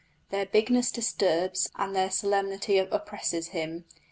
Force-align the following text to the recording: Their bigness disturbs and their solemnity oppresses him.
Their 0.31 0.47
bigness 0.47 0.91
disturbs 0.91 1.69
and 1.75 1.95
their 1.95 2.09
solemnity 2.09 2.79
oppresses 2.79 3.49
him. 3.49 3.85